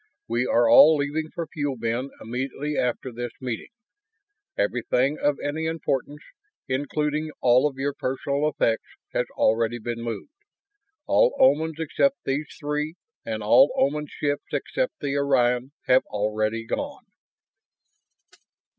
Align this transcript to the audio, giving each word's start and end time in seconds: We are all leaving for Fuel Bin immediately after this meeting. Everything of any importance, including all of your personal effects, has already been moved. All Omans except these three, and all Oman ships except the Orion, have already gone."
We 0.27 0.47
are 0.47 0.67
all 0.67 0.95
leaving 0.97 1.29
for 1.29 1.45
Fuel 1.45 1.77
Bin 1.77 2.09
immediately 2.19 2.75
after 2.75 3.11
this 3.11 3.33
meeting. 3.39 3.69
Everything 4.57 5.19
of 5.19 5.37
any 5.43 5.67
importance, 5.67 6.23
including 6.67 7.29
all 7.39 7.67
of 7.67 7.75
your 7.77 7.93
personal 7.93 8.47
effects, 8.49 8.95
has 9.13 9.27
already 9.35 9.77
been 9.77 10.01
moved. 10.01 10.31
All 11.05 11.37
Omans 11.39 11.79
except 11.79 12.17
these 12.25 12.47
three, 12.59 12.95
and 13.27 13.43
all 13.43 13.71
Oman 13.77 14.07
ships 14.09 14.51
except 14.53 14.93
the 15.01 15.15
Orion, 15.17 15.71
have 15.85 16.01
already 16.07 16.65
gone." 16.65 17.05